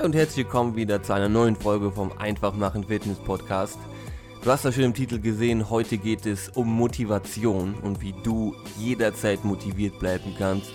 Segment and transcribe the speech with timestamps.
[0.00, 3.78] Hi und herzlich willkommen wieder zu einer neuen Folge vom Einfach machen Fitness Podcast.
[4.42, 8.54] Du hast das schon im Titel gesehen, heute geht es um Motivation und wie du
[8.78, 10.72] jederzeit motiviert bleiben kannst.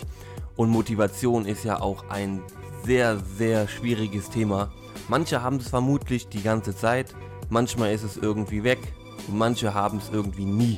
[0.56, 2.40] Und Motivation ist ja auch ein
[2.86, 4.72] sehr, sehr schwieriges Thema.
[5.08, 7.16] Manche haben es vermutlich die ganze Zeit,
[7.50, 8.94] manchmal ist es irgendwie weg
[9.28, 10.78] und manche haben es irgendwie nie.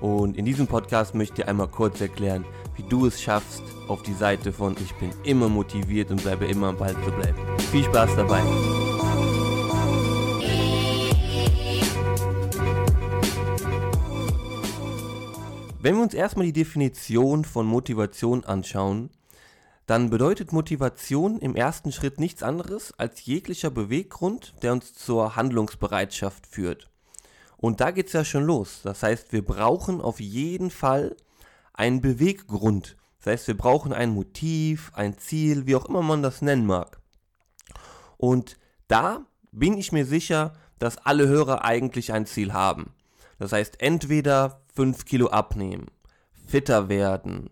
[0.00, 2.44] Und in diesem Podcast möchte ich dir einmal kurz erklären,
[2.88, 6.76] du es schaffst, auf die Seite von Ich bin immer motiviert und bleibe immer am
[6.76, 7.38] Ball zu bleiben.
[7.70, 8.42] Viel Spaß dabei!
[15.80, 19.10] Wenn wir uns erstmal die Definition von Motivation anschauen,
[19.86, 26.46] dann bedeutet Motivation im ersten Schritt nichts anderes als jeglicher Beweggrund, der uns zur Handlungsbereitschaft
[26.46, 26.90] führt.
[27.56, 28.80] Und da geht es ja schon los.
[28.84, 31.16] Das heißt, wir brauchen auf jeden Fall
[31.78, 32.96] einen Beweggrund.
[33.18, 37.00] Das heißt, wir brauchen ein Motiv, ein Ziel, wie auch immer man das nennen mag.
[38.16, 42.94] Und da bin ich mir sicher, dass alle Hörer eigentlich ein Ziel haben.
[43.38, 45.86] Das heißt, entweder 5 Kilo abnehmen,
[46.46, 47.50] fitter werden,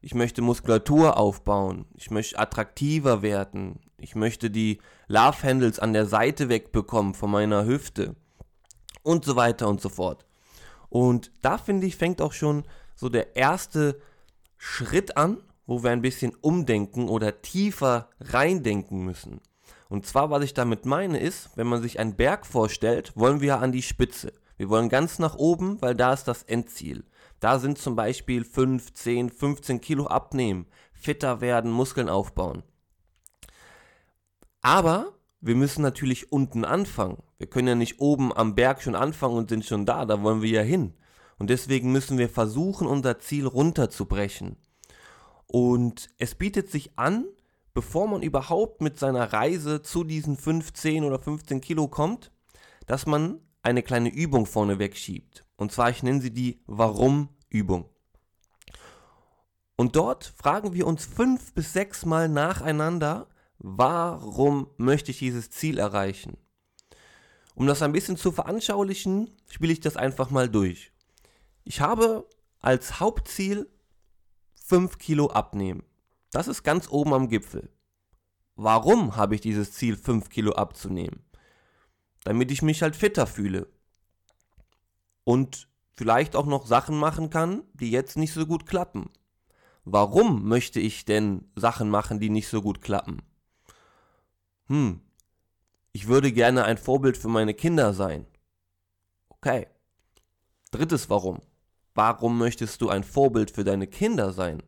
[0.00, 6.06] ich möchte Muskulatur aufbauen, ich möchte attraktiver werden, ich möchte die Love Handles an der
[6.06, 8.16] Seite wegbekommen von meiner Hüfte
[9.02, 10.24] und so weiter und so fort.
[10.88, 12.64] Und da finde ich, fängt auch schon
[12.98, 14.00] so der erste
[14.56, 19.40] Schritt an, wo wir ein bisschen umdenken oder tiefer reindenken müssen.
[19.88, 23.60] Und zwar, was ich damit meine, ist, wenn man sich einen Berg vorstellt, wollen wir
[23.60, 24.32] an die Spitze.
[24.56, 27.04] Wir wollen ganz nach oben, weil da ist das Endziel.
[27.38, 32.64] Da sind zum Beispiel 5, 10, 15 Kilo abnehmen, fitter werden, Muskeln aufbauen.
[34.60, 37.22] Aber wir müssen natürlich unten anfangen.
[37.38, 40.42] Wir können ja nicht oben am Berg schon anfangen und sind schon da, da wollen
[40.42, 40.94] wir ja hin.
[41.38, 44.56] Und deswegen müssen wir versuchen, unser Ziel runterzubrechen.
[45.46, 47.24] Und es bietet sich an,
[47.74, 52.32] bevor man überhaupt mit seiner Reise zu diesen 15 oder 15 Kilo kommt,
[52.86, 55.44] dass man eine kleine Übung vorne wegschiebt.
[55.56, 57.88] Und zwar, ich nenne sie die Warum-Übung.
[59.76, 63.28] Und dort fragen wir uns fünf bis sechs Mal nacheinander,
[63.58, 66.36] warum möchte ich dieses Ziel erreichen?
[67.54, 70.92] Um das ein bisschen zu veranschaulichen, spiele ich das einfach mal durch.
[71.68, 72.26] Ich habe
[72.60, 73.68] als Hauptziel
[74.54, 75.82] 5 Kilo abnehmen.
[76.30, 77.68] Das ist ganz oben am Gipfel.
[78.56, 81.22] Warum habe ich dieses Ziel, 5 Kilo abzunehmen?
[82.24, 83.68] Damit ich mich halt fitter fühle.
[85.24, 89.10] Und vielleicht auch noch Sachen machen kann, die jetzt nicht so gut klappen.
[89.84, 93.20] Warum möchte ich denn Sachen machen, die nicht so gut klappen?
[94.68, 95.02] Hm,
[95.92, 98.24] ich würde gerne ein Vorbild für meine Kinder sein.
[99.28, 99.66] Okay.
[100.70, 101.42] Drittes Warum.
[102.00, 104.62] Warum möchtest du ein Vorbild für deine Kinder sein?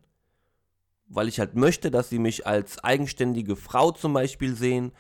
[1.07, 4.91] Weil ich halt möchte, dass sie mich als eigenständige Frau zum Beispiel sehen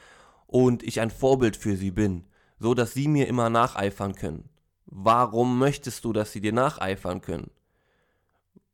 [0.46, 2.28] und ich ein Vorbild für sie bin,
[2.60, 4.48] so dass sie mir immer nacheifern können.
[4.86, 7.50] Warum möchtest du, dass sie dir nacheifern können?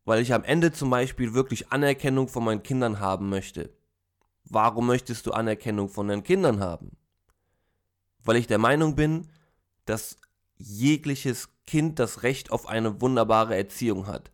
[0.04, 3.70] Weil ich am Ende zum Beispiel wirklich Anerkennung von meinen Kindern haben möchte.
[4.44, 6.98] Warum möchtest du Anerkennung von deinen Kindern haben?
[8.22, 9.28] Weil ich der Meinung bin,
[9.86, 10.18] dass
[10.58, 14.30] jegliches Kind das Recht auf eine wunderbare Erziehung hat.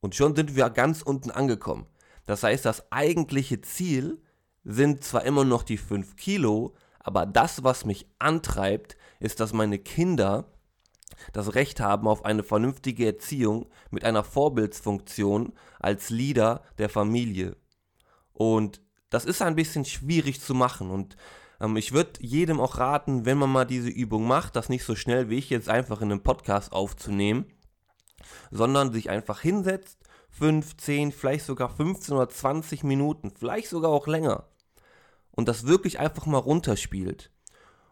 [0.00, 1.86] Und schon sind wir ganz unten angekommen.
[2.26, 4.20] Das heißt, das eigentliche Ziel
[4.64, 9.78] sind zwar immer noch die 5 Kilo, aber das, was mich antreibt, ist, dass meine
[9.78, 10.46] Kinder
[11.32, 17.56] das Recht haben auf eine vernünftige Erziehung mit einer Vorbildsfunktion als Leader der Familie.
[18.32, 18.80] Und
[19.10, 21.16] das ist ein bisschen schwierig zu machen und
[21.62, 24.96] ähm, ich würde jedem auch raten, wenn man mal diese Übung macht, das nicht so
[24.96, 27.46] schnell wie ich jetzt einfach in einem Podcast aufzunehmen,
[28.50, 29.98] sondern sich einfach hinsetzt,
[30.30, 34.48] 15, vielleicht sogar 15 oder 20 Minuten, vielleicht sogar auch länger
[35.30, 37.30] und das wirklich einfach mal runterspielt.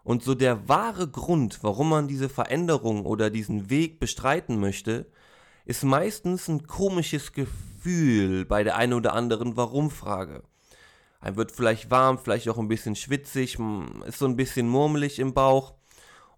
[0.03, 5.07] Und so der wahre Grund, warum man diese Veränderung oder diesen Weg bestreiten möchte,
[5.67, 10.43] ist meistens ein komisches Gefühl bei der einen oder anderen Warum-Frage.
[11.21, 13.59] Einem wird vielleicht warm, vielleicht auch ein bisschen schwitzig,
[14.07, 15.75] ist so ein bisschen murmelig im Bauch.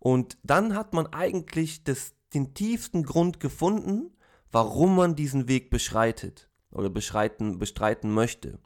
[0.00, 4.16] Und dann hat man eigentlich das, den tiefsten Grund gefunden,
[4.50, 8.58] warum man diesen Weg beschreitet oder beschreiten, bestreiten möchte.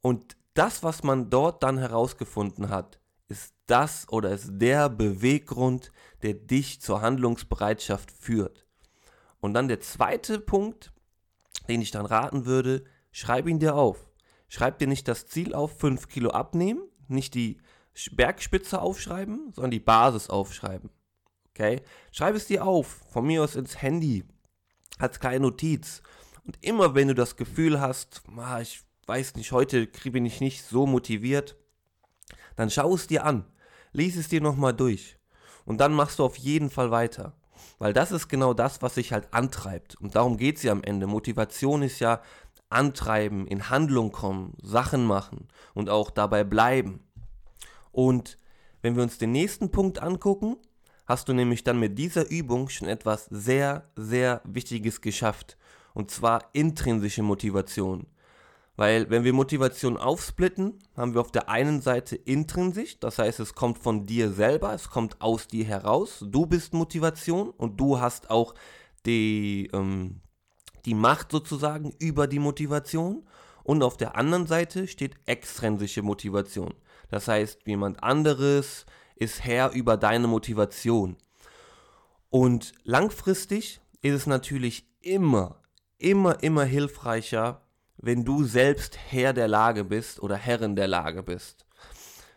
[0.00, 2.98] Und das, was man dort dann herausgefunden hat,
[3.28, 5.92] ist das oder ist der Beweggrund,
[6.22, 8.66] der dich zur Handlungsbereitschaft führt.
[9.40, 10.92] Und dann der zweite Punkt,
[11.68, 14.08] den ich dann raten würde, schreib ihn dir auf.
[14.48, 17.58] Schreib dir nicht das Ziel auf, 5 Kilo abnehmen, nicht die
[18.12, 20.90] Bergspitze aufschreiben, sondern die Basis aufschreiben.
[21.50, 21.82] Okay?
[22.12, 24.24] Schreib es dir auf, von mir aus ins Handy,
[24.98, 26.02] als kleine Notiz.
[26.44, 30.64] Und immer wenn du das Gefühl hast, ah, ich weiß nicht, heute bin ich nicht
[30.64, 31.56] so motiviert,
[32.56, 33.44] dann schau es dir an,
[33.92, 35.18] lies es dir nochmal durch
[35.64, 37.34] und dann machst du auf jeden Fall weiter.
[37.78, 39.96] Weil das ist genau das, was sich halt antreibt.
[39.96, 41.06] Und darum geht es ja am Ende.
[41.06, 42.22] Motivation ist ja
[42.76, 47.00] antreiben, in Handlung kommen, Sachen machen und auch dabei bleiben.
[47.90, 48.38] Und
[48.82, 50.56] wenn wir uns den nächsten Punkt angucken,
[51.06, 55.56] hast du nämlich dann mit dieser Übung schon etwas sehr, sehr Wichtiges geschafft.
[55.94, 58.06] Und zwar intrinsische Motivation.
[58.76, 63.54] Weil wenn wir Motivation aufsplitten, haben wir auf der einen Seite intrinsisch, das heißt es
[63.54, 68.28] kommt von dir selber, es kommt aus dir heraus, du bist Motivation und du hast
[68.28, 68.54] auch
[69.06, 70.20] die, ähm,
[70.86, 73.26] die Macht sozusagen über die Motivation.
[73.64, 76.72] Und auf der anderen Seite steht extrinsische Motivation.
[77.10, 78.86] Das heißt, jemand anderes
[79.16, 81.16] ist Herr über deine Motivation.
[82.30, 85.62] Und langfristig ist es natürlich immer,
[85.98, 87.62] immer, immer hilfreicher,
[87.96, 91.66] wenn du selbst Herr der Lage bist oder Herrin der Lage bist.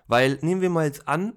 [0.07, 1.33] Weil nehmen wir mal jetzt an,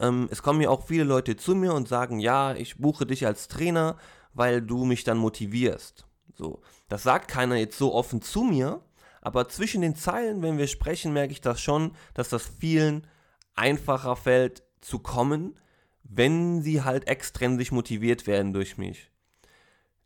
[0.00, 3.26] ähm, es kommen ja auch viele Leute zu mir und sagen, ja, ich buche dich
[3.26, 3.96] als Trainer,
[4.34, 6.06] weil du mich dann motivierst.
[6.34, 8.80] So, das sagt keiner jetzt so offen zu mir,
[9.20, 13.06] aber zwischen den Zeilen, wenn wir sprechen, merke ich das schon, dass das vielen
[13.54, 15.58] einfacher fällt zu kommen,
[16.02, 19.10] wenn sie halt extrinsisch motiviert werden durch mich.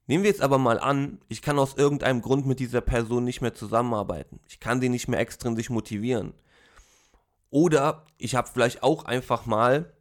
[0.07, 3.41] Nehmen wir jetzt aber mal an, ich kann aus irgendeinem Grund mit dieser Person nicht
[3.41, 4.39] mehr zusammenarbeiten.
[4.47, 6.35] Ich kann sie nicht mehr extrinsisch motivieren.
[7.51, 9.93] Oder ich habe vielleicht auch einfach mal,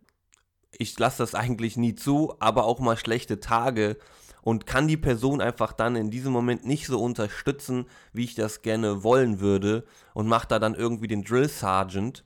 [0.79, 3.97] ich lasse das eigentlich nie zu, aber auch mal schlechte Tage
[4.41, 8.61] und kann die Person einfach dann in diesem Moment nicht so unterstützen, wie ich das
[8.61, 12.23] gerne wollen würde und mache da dann irgendwie den Drill Sergeant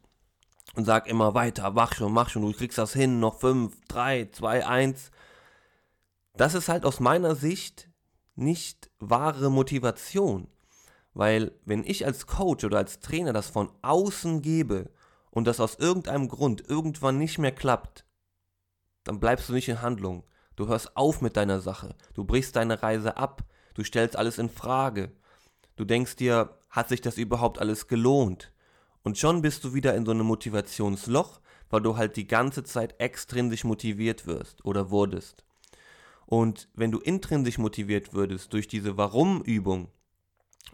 [0.76, 4.30] und sag immer weiter, mach schon, mach schon, du kriegst das hin, noch 5, 3,
[4.32, 5.12] 2, 1
[6.40, 7.90] das ist halt aus meiner Sicht
[8.36, 10.48] nicht wahre Motivation.
[11.14, 14.90] Weil wenn ich als Coach oder als Trainer das von außen gebe
[15.32, 18.06] und das aus irgendeinem Grund irgendwann nicht mehr klappt,
[19.10, 20.24] dann bleibst du nicht in Handlung.
[20.56, 21.96] Du hörst auf mit deiner Sache.
[22.14, 23.44] Du brichst deine Reise ab.
[23.74, 25.12] Du stellst alles in Frage.
[25.78, 28.54] Du denkst dir, hat sich das überhaupt alles gelohnt?
[29.02, 31.42] Und schon bist du wieder in so einem Motivationsloch,
[31.72, 35.44] weil du halt die ganze Zeit extrinsisch motiviert wirst oder wurdest.
[36.28, 39.88] Und wenn du intrinsisch motiviert würdest durch diese Warum-Übung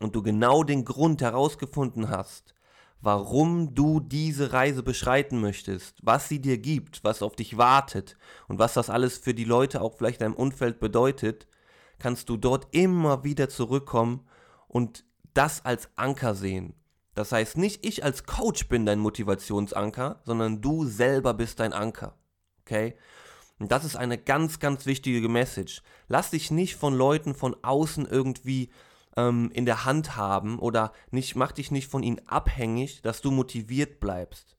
[0.02, 2.54] und du genau den Grund herausgefunden hast,
[3.06, 8.18] warum du diese Reise beschreiten möchtest, was sie dir gibt, was auf dich wartet
[8.48, 11.46] und was das alles für die Leute auch vielleicht in deinem Umfeld bedeutet,
[12.00, 14.28] kannst du dort immer wieder zurückkommen
[14.68, 15.06] und
[15.36, 16.74] das als Anker sehen.
[17.14, 22.18] Das heißt, nicht ich als Coach bin dein Motivationsanker, sondern du selber bist dein Anker.
[22.62, 22.96] Okay?
[23.60, 25.84] Und das ist eine ganz, ganz wichtige Message.
[26.08, 28.72] Lass dich nicht von Leuten von außen irgendwie
[29.16, 33.32] ähm, in der Hand haben oder nicht, mach dich nicht von ihnen abhängig, dass du
[33.32, 34.58] motiviert bleibst.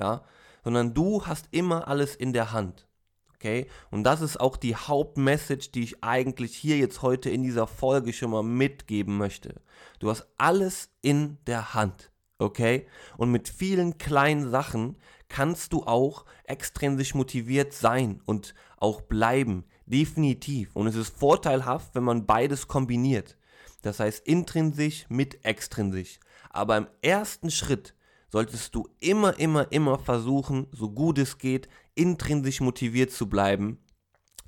[0.00, 0.22] Ja,
[0.64, 2.86] sondern du hast immer alles in der Hand.
[3.34, 3.66] Okay?
[3.90, 8.12] Und das ist auch die Hauptmessage, die ich eigentlich hier jetzt heute in dieser Folge
[8.12, 9.60] schon mal mitgeben möchte.
[9.98, 12.12] Du hast alles in der Hand.
[12.38, 12.86] Okay?
[13.16, 14.96] Und mit vielen kleinen Sachen
[15.28, 19.64] kannst du auch extrinsisch motiviert sein und auch bleiben.
[19.86, 20.76] Definitiv.
[20.76, 23.36] Und es ist vorteilhaft, wenn man beides kombiniert.
[23.82, 26.18] Das heißt intrinsisch mit extrinsisch.
[26.50, 27.94] Aber im ersten Schritt
[28.30, 33.78] solltest du immer, immer, immer versuchen, so gut es geht, intrinsisch motiviert zu bleiben,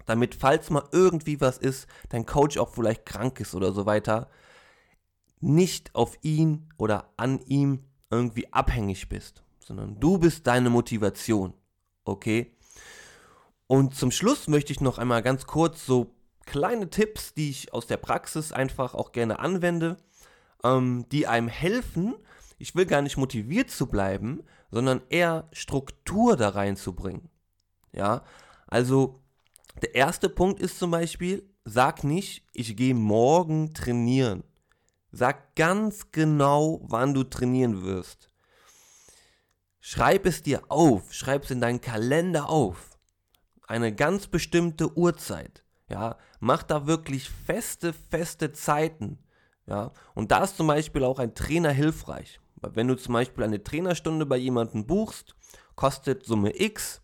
[0.06, 4.30] damit, falls mal irgendwie was ist, dein Coach auch vielleicht krank ist oder so weiter,
[5.40, 11.54] nicht auf ihn oder an ihm irgendwie abhängig bist sondern du bist deine Motivation.
[12.04, 12.54] Okay?
[13.66, 16.13] Und zum Schluss möchte ich noch einmal ganz kurz so
[16.46, 19.96] kleine Tipps, die ich aus der Praxis einfach auch gerne anwende,
[20.62, 22.14] ähm, die einem helfen,
[22.58, 27.28] ich will gar nicht motiviert zu bleiben, sondern eher Struktur da reinzubringen.
[27.92, 28.24] Ja,
[28.66, 29.20] also
[29.82, 34.44] der erste Punkt ist zum Beispiel, sag nicht, ich gehe morgen trainieren.
[35.12, 38.30] Sag ganz genau, wann du trainieren wirst.
[39.80, 42.98] Schreib es dir auf, schreib es in deinen Kalender auf.
[43.66, 45.63] Eine ganz bestimmte Uhrzeit.
[45.88, 49.18] Ja, mach da wirklich feste, feste Zeiten.
[49.66, 52.40] Ja, und da ist zum Beispiel auch ein Trainer hilfreich.
[52.60, 55.34] Wenn du zum Beispiel eine Trainerstunde bei jemandem buchst,
[55.74, 57.02] kostet Summe X.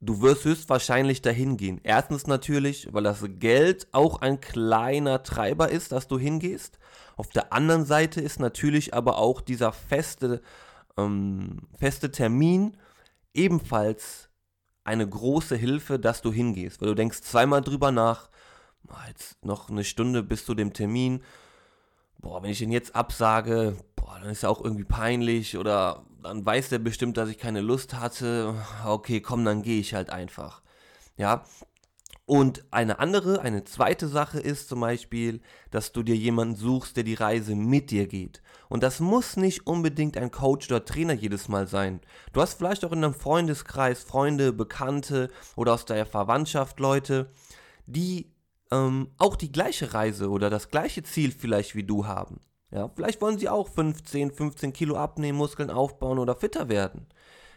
[0.00, 1.80] Du wirst höchstwahrscheinlich dahin gehen.
[1.82, 6.78] Erstens natürlich, weil das Geld auch ein kleiner Treiber ist, dass du hingehst.
[7.16, 10.40] Auf der anderen Seite ist natürlich aber auch dieser feste
[10.98, 12.76] ähm, feste Termin
[13.32, 14.27] ebenfalls
[14.88, 18.30] eine große Hilfe, dass du hingehst, weil du denkst zweimal drüber nach,
[19.06, 21.22] jetzt noch eine Stunde bis zu dem Termin,
[22.18, 26.44] boah, wenn ich den jetzt absage, boah, dann ist ja auch irgendwie peinlich oder dann
[26.44, 28.54] weiß der bestimmt, dass ich keine Lust hatte.
[28.84, 30.62] Okay, komm, dann gehe ich halt einfach.
[31.16, 31.44] Ja.
[32.28, 37.02] Und eine andere, eine zweite Sache ist zum Beispiel, dass du dir jemanden suchst, der
[37.02, 38.42] die Reise mit dir geht.
[38.68, 42.02] Und das muss nicht unbedingt ein Coach oder Trainer jedes Mal sein.
[42.34, 47.30] Du hast vielleicht auch in deinem Freundeskreis Freunde, Bekannte oder aus der Verwandtschaft Leute,
[47.86, 48.30] die
[48.70, 52.40] ähm, auch die gleiche Reise oder das gleiche Ziel vielleicht wie du haben.
[52.70, 57.06] Ja, vielleicht wollen sie auch 15, 15 Kilo abnehmen, Muskeln aufbauen oder fitter werden.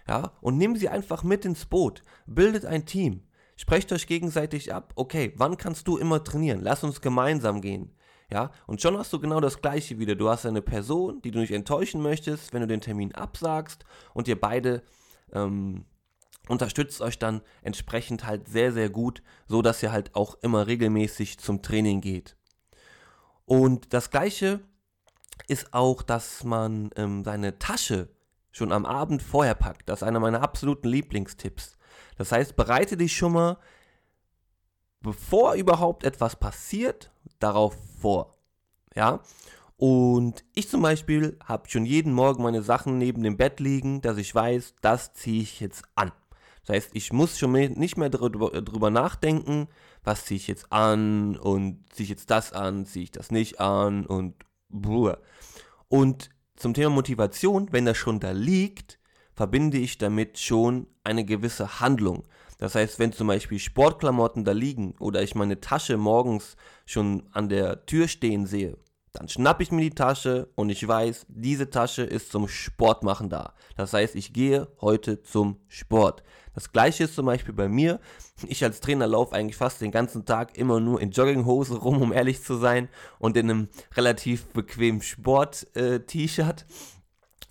[0.08, 2.06] Ja, und nehmen sie einfach mit ins Boot.
[2.26, 3.24] Bildet ein Team.
[3.62, 4.92] Sprecht euch gegenseitig ab.
[4.96, 6.62] Okay, wann kannst du immer trainieren?
[6.62, 7.94] Lass uns gemeinsam gehen.
[8.32, 10.16] Ja, und schon hast du genau das Gleiche wieder.
[10.16, 14.28] Du hast eine Person, die du nicht enttäuschen möchtest, wenn du den Termin absagst und
[14.28, 14.82] ihr beide
[15.32, 15.86] ähm,
[16.48, 21.38] unterstützt euch dann entsprechend halt sehr, sehr gut, so dass ihr halt auch immer regelmäßig
[21.38, 22.36] zum Training geht.
[23.46, 24.62] Und das Gleiche
[25.48, 28.10] ist auch, dass man ähm, seine Tasche
[28.52, 29.88] schon am Abend vorher packt.
[29.88, 31.78] Das ist einer meiner absoluten Lieblingstipps.
[32.18, 33.58] Das heißt, bereite dich schon mal,
[35.02, 38.36] bevor überhaupt etwas passiert, darauf vor.
[38.96, 39.22] Ja.
[39.78, 44.18] Und ich zum Beispiel habe schon jeden Morgen meine Sachen neben dem Bett liegen, dass
[44.18, 46.12] ich weiß, das ziehe ich jetzt an.
[46.64, 49.68] Das heißt, ich muss schon nicht mehr drüber nachdenken,
[50.04, 53.60] was ziehe ich jetzt an und ziehe ich jetzt das an, ziehe ich das nicht
[53.60, 54.36] an und
[54.70, 55.14] Bruh.
[55.88, 59.00] Und zum Thema Motivation, wenn das schon da liegt,
[59.42, 62.28] verbinde ich damit schon eine gewisse Handlung.
[62.60, 66.56] Das heißt, wenn zum Beispiel Sportklamotten da liegen oder ich meine Tasche morgens
[66.86, 68.78] schon an der Tür stehen sehe,
[69.14, 73.32] dann schnappe ich mir die Tasche und ich weiß, diese Tasche ist zum Sport machen
[73.32, 73.56] da.
[73.76, 76.22] Das heißt, ich gehe heute zum Sport.
[76.54, 78.00] Das gleiche ist zum Beispiel bei mir.
[78.48, 82.14] Ich als Trainer laufe eigentlich fast den ganzen Tag immer nur in Jogginghose rum, um
[82.14, 86.62] ehrlich zu sein, und in einem relativ bequemen Sport-T-Shirt.
[86.62, 87.01] Äh,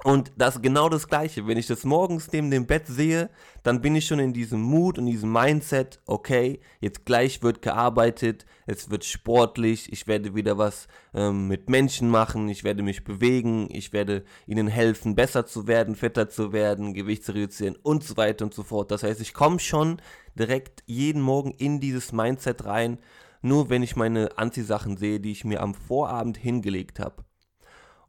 [0.04, 1.46] und das genau das Gleiche.
[1.46, 3.28] Wenn ich das morgens neben dem Bett sehe,
[3.62, 8.46] dann bin ich schon in diesem Mut und diesem Mindset, okay, jetzt gleich wird gearbeitet,
[8.66, 13.68] es wird sportlich, ich werde wieder was ähm, mit Menschen machen, ich werde mich bewegen,
[13.70, 18.16] ich werde ihnen helfen, besser zu werden, fitter zu werden, Gewicht zu reduzieren und so
[18.16, 18.90] weiter und so fort.
[18.90, 20.00] Das heißt, ich komme schon
[20.38, 22.98] direkt jeden Morgen in dieses Mindset rein,
[23.42, 27.24] nur wenn ich meine Anziehsachen sehe, die ich mir am Vorabend hingelegt habe.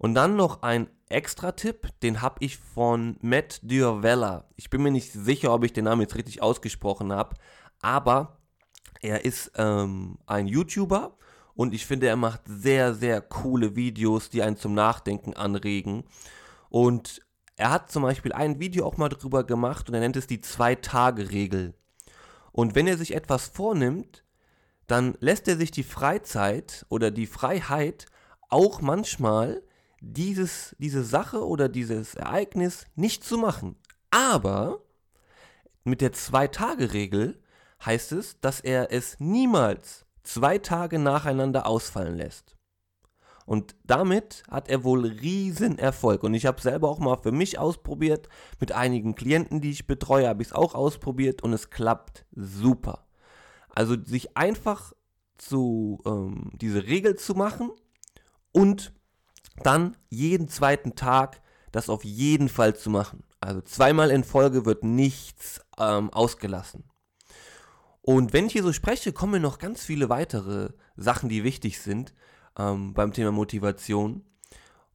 [0.02, 4.46] Und dann noch ein Extra-Tipp, den habe ich von Matt Duovella.
[4.56, 7.36] Ich bin mir nicht sicher, ob ich den Namen jetzt richtig ausgesprochen habe,
[7.84, 8.40] aber
[9.00, 11.16] er ist ähm, ein YouTuber
[11.54, 16.06] und ich finde, er macht sehr, sehr coole Videos, die einen zum Nachdenken anregen.
[16.72, 17.22] Und
[17.56, 20.42] er hat zum Beispiel ein Video auch mal drüber gemacht und er nennt es die
[20.42, 21.76] Zwei-Tage-Regel.
[22.52, 24.24] Und wenn er sich etwas vornimmt,
[24.88, 28.08] dann lässt er sich die Freizeit oder die Freiheit
[28.50, 29.62] auch manchmal
[30.02, 33.78] dieses, diese Sache oder dieses Ereignis nicht zu machen.
[34.10, 34.82] Aber
[35.84, 37.40] mit der Zwei-Tage-Regel
[37.86, 42.56] heißt es, dass er es niemals zwei Tage nacheinander ausfallen lässt.
[43.46, 46.24] Und damit hat er wohl riesen Erfolg.
[46.24, 48.30] Und ich habe selber auch mal für mich ausprobiert.
[48.60, 53.08] Mit einigen Klienten, die ich betreue, habe ich es auch ausprobiert und es klappt super.
[53.70, 54.94] Also sich einfach
[55.38, 57.72] zu ähm, diese Regel zu machen
[58.52, 58.94] und
[59.64, 61.42] dann jeden zweiten Tag
[61.72, 63.24] das auf jeden Fall zu machen.
[63.40, 66.84] Also zweimal in Folge wird nichts ähm, ausgelassen.
[68.02, 71.80] Und wenn ich hier so spreche, kommen mir noch ganz viele weitere Sachen, die wichtig
[71.80, 72.14] sind
[72.58, 74.26] ähm, beim Thema Motivation.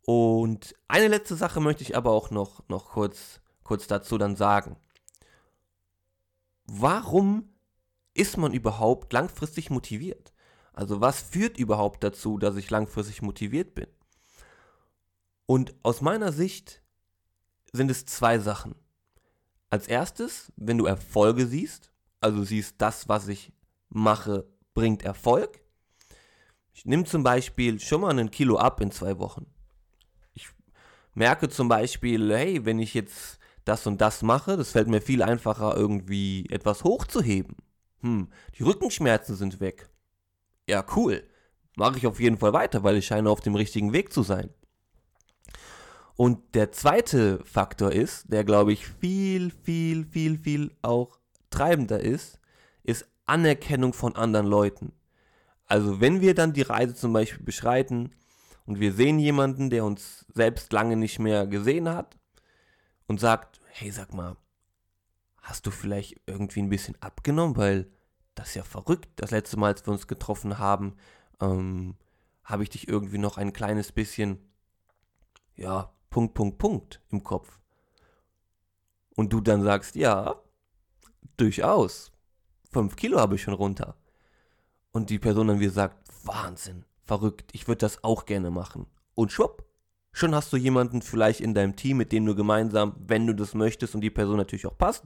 [0.03, 4.77] Und eine letzte Sache möchte ich aber auch noch, noch kurz, kurz dazu dann sagen.
[6.67, 7.55] Warum
[8.15, 10.33] ist man überhaupt langfristig motiviert?
[10.73, 13.87] Also was führt überhaupt dazu, dass ich langfristig motiviert bin?
[15.47, 16.83] Und aus meiner Sicht
[17.73, 18.75] sind es zwei Sachen.
[19.71, 23.53] Als erstes, wenn du Erfolge siehst, also siehst, das, was ich
[23.89, 25.61] mache, bringt Erfolg.
[26.73, 29.47] Ich nehme zum Beispiel schon mal ein Kilo ab in zwei Wochen.
[30.35, 30.49] Ich
[31.15, 35.23] merke zum Beispiel, hey, wenn ich jetzt das und das mache, das fällt mir viel
[35.23, 37.57] einfacher, irgendwie etwas hochzuheben.
[38.01, 39.89] Hm, die Rückenschmerzen sind weg.
[40.69, 41.27] Ja, cool.
[41.77, 44.51] Mache ich auf jeden Fall weiter, weil ich scheine auf dem richtigen Weg zu sein.
[46.17, 51.19] Und der zweite Faktor ist, der glaube ich viel, viel, viel, viel auch
[51.51, 52.41] treibender ist,
[52.83, 54.93] ist Anerkennung von anderen Leuten.
[55.67, 58.13] Also wenn wir dann die Reise zum Beispiel beschreiten
[58.65, 62.17] und wir sehen jemanden, der uns selbst lange nicht mehr gesehen hat
[63.07, 64.37] und sagt, hey, sag mal,
[65.43, 67.91] hast du vielleicht irgendwie ein bisschen abgenommen, weil
[68.35, 69.09] das ist ja verrückt.
[69.17, 70.97] Das letzte Mal, als wir uns getroffen haben,
[71.41, 71.97] ähm,
[72.45, 74.39] habe ich dich irgendwie noch ein kleines bisschen
[75.57, 77.59] ja, Punkt, Punkt, Punkt im Kopf.
[79.15, 80.37] Und du dann sagst, ja,
[81.37, 82.13] durchaus.
[82.71, 83.97] Fünf Kilo habe ich schon runter.
[84.93, 88.87] Und die Person dann wieder sagt, Wahnsinn, verrückt, ich würde das auch gerne machen.
[89.15, 89.65] Und schwupp,
[90.13, 93.55] schon hast du jemanden vielleicht in deinem Team, mit dem du gemeinsam, wenn du das
[93.55, 95.05] möchtest und die Person natürlich auch passt,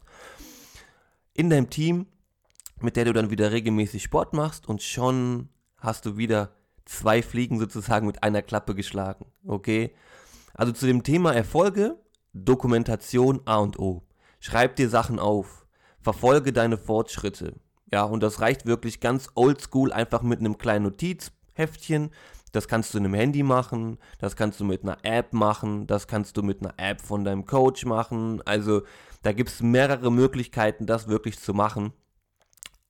[1.35, 2.07] in deinem Team,
[2.81, 6.55] mit der du dann wieder regelmäßig Sport machst und schon hast du wieder
[6.85, 9.27] zwei Fliegen sozusagen mit einer Klappe geschlagen.
[9.45, 9.95] Okay?
[10.55, 11.97] Also zu dem Thema Erfolge,
[12.33, 14.03] Dokumentation A und O.
[14.41, 15.67] Schreib dir Sachen auf.
[16.01, 17.61] Verfolge deine Fortschritte.
[17.93, 22.11] Ja, und das reicht wirklich ganz oldschool einfach mit einem kleinen Notizheftchen.
[22.53, 26.09] Das kannst du in einem Handy machen, das kannst du mit einer App machen, das
[26.09, 28.43] kannst du mit einer App von deinem Coach machen.
[28.45, 28.83] Also
[29.23, 31.93] da gibt es mehrere Möglichkeiten, das wirklich zu machen.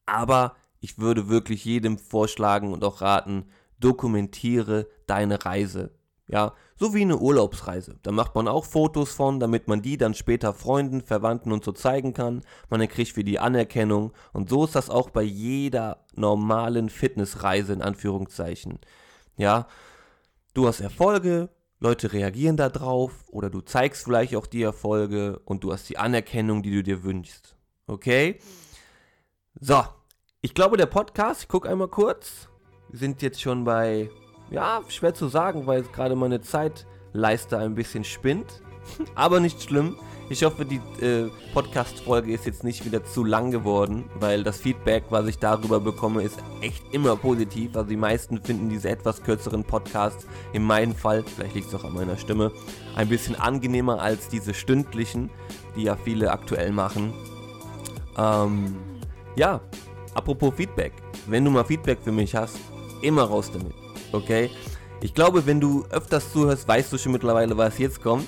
[0.06, 3.50] Aber ich würde wirklich jedem vorschlagen und auch raten,
[3.80, 5.92] dokumentiere deine Reise.
[6.32, 7.98] Ja, so wie eine Urlaubsreise.
[8.02, 11.72] Da macht man auch Fotos von, damit man die dann später Freunden, Verwandten und so
[11.72, 12.44] zeigen kann.
[12.68, 14.12] Man kriegt für die Anerkennung.
[14.32, 18.78] Und so ist das auch bei jeder normalen Fitnessreise in Anführungszeichen.
[19.36, 19.66] Ja,
[20.54, 21.48] du hast Erfolge,
[21.80, 26.62] Leute reagieren darauf oder du zeigst vielleicht auch die Erfolge und du hast die Anerkennung,
[26.62, 27.56] die du dir wünschst.
[27.88, 28.38] Okay?
[29.58, 29.82] So,
[30.42, 32.48] ich glaube, der Podcast, ich gucke einmal kurz.
[32.88, 34.10] Wir sind jetzt schon bei
[34.50, 38.62] ja, schwer zu sagen, weil gerade meine Zeitleiste ein bisschen spinnt.
[39.14, 39.96] Aber nicht schlimm.
[40.28, 45.04] Ich hoffe, die äh, Podcast-Folge ist jetzt nicht wieder zu lang geworden, weil das Feedback,
[45.10, 47.74] was ich darüber bekomme, ist echt immer positiv.
[47.74, 51.82] Also die meisten finden diese etwas kürzeren Podcasts in meinem Fall, vielleicht liegt es auch
[51.82, 52.52] an meiner Stimme,
[52.94, 55.30] ein bisschen angenehmer als diese stündlichen,
[55.74, 57.12] die ja viele aktuell machen.
[58.16, 58.76] Ähm,
[59.34, 59.60] ja,
[60.14, 60.92] apropos Feedback.
[61.26, 62.56] Wenn du mal Feedback für mich hast,
[63.02, 63.74] immer raus damit
[64.12, 64.50] okay?
[65.02, 68.26] Ich glaube, wenn du öfters zuhörst, weißt du schon mittlerweile, was jetzt kommt.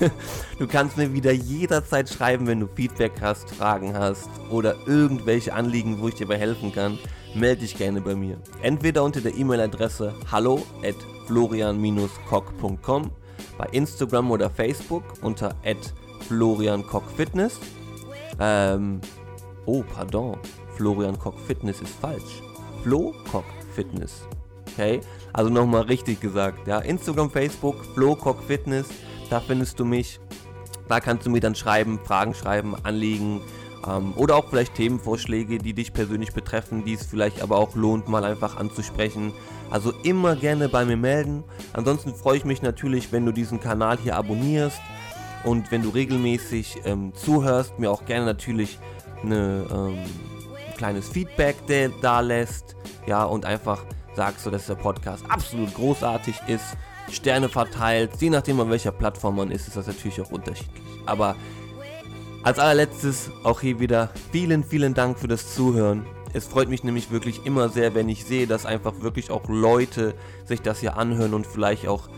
[0.58, 6.00] du kannst mir wieder jederzeit schreiben, wenn du Feedback hast, Fragen hast oder irgendwelche Anliegen,
[6.00, 6.98] wo ich dir bei helfen kann.
[7.34, 8.38] Melde dich gerne bei mir.
[8.60, 13.10] Entweder unter der E-Mail-Adresse hallo at florian-kock.com,
[13.56, 15.94] bei Instagram oder Facebook unter at
[16.26, 17.60] floriankockfitness.
[18.40, 19.00] Ähm,
[19.66, 20.38] oh, pardon,
[20.76, 22.42] Florian Kock Fitness ist falsch.
[22.82, 23.44] Flo Kock
[23.76, 24.24] Fitness
[24.80, 25.00] okay?
[25.32, 26.78] Also nochmal richtig gesagt, ja.
[26.78, 28.88] Instagram, Facebook, Flowcock Fitness,
[29.28, 30.20] da findest du mich.
[30.88, 33.40] Da kannst du mir dann schreiben, Fragen schreiben, Anliegen
[33.86, 38.08] ähm, oder auch vielleicht Themenvorschläge, die dich persönlich betreffen, die es vielleicht aber auch lohnt,
[38.08, 39.32] mal einfach anzusprechen.
[39.70, 41.44] Also immer gerne bei mir melden.
[41.74, 44.80] Ansonsten freue ich mich natürlich, wenn du diesen Kanal hier abonnierst
[45.44, 48.80] und wenn du regelmäßig ähm, zuhörst, mir auch gerne natürlich
[49.22, 49.98] eine, ähm,
[50.66, 51.54] ein kleines Feedback
[52.02, 52.74] da lässt.
[53.06, 53.84] Ja, und einfach
[54.20, 56.76] sagst du, dass der Podcast absolut großartig ist,
[57.10, 60.82] Sterne verteilt, je nachdem an welcher Plattform man ist, ist das natürlich auch unterschiedlich.
[61.06, 61.36] Aber
[62.42, 66.04] als allerletztes auch hier wieder vielen, vielen Dank für das Zuhören.
[66.34, 70.14] Es freut mich nämlich wirklich immer sehr, wenn ich sehe, dass einfach wirklich auch Leute
[70.44, 72.10] sich das hier anhören und vielleicht auch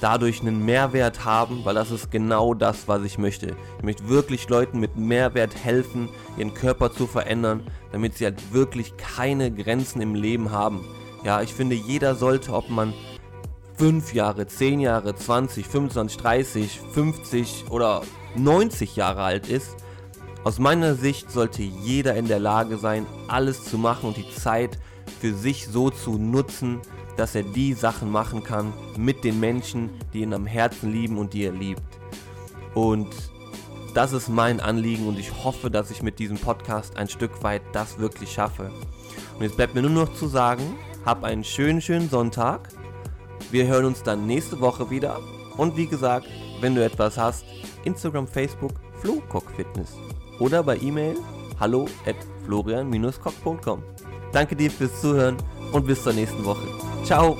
[0.00, 3.56] dadurch einen Mehrwert haben, weil das ist genau das, was ich möchte.
[3.78, 8.96] Ich möchte wirklich Leuten mit Mehrwert helfen, ihren Körper zu verändern, damit sie halt wirklich
[8.96, 10.84] keine Grenzen im Leben haben.
[11.24, 12.94] Ja, ich finde, jeder sollte, ob man
[13.76, 18.02] 5 Jahre, 10 Jahre, 20, 25, 30, 50 oder
[18.36, 19.76] 90 Jahre alt ist,
[20.42, 24.78] aus meiner Sicht sollte jeder in der Lage sein, alles zu machen und die Zeit
[25.20, 26.80] für sich so zu nutzen,
[27.18, 31.34] dass er die Sachen machen kann mit den Menschen, die ihn am Herzen lieben und
[31.34, 31.82] die er liebt.
[32.74, 33.08] Und
[33.92, 37.62] das ist mein Anliegen und ich hoffe, dass ich mit diesem Podcast ein Stück weit
[37.72, 38.70] das wirklich schaffe.
[39.36, 42.68] Und jetzt bleibt mir nur noch zu sagen, hab einen schönen, schönen Sonntag.
[43.50, 45.18] Wir hören uns dann nächste Woche wieder.
[45.56, 46.26] Und wie gesagt,
[46.60, 47.44] wenn du etwas hast,
[47.84, 49.96] Instagram, Facebook, Flohcock-Fitness.
[50.38, 51.16] Oder bei E-Mail
[51.58, 53.82] hallo at florian-kock.com.
[54.32, 55.36] Danke dir fürs Zuhören
[55.72, 56.66] und bis zur nächsten Woche.
[57.04, 57.36] Ciao!